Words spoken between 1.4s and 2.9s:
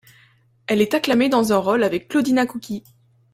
un rôle avec Claudina Couqui.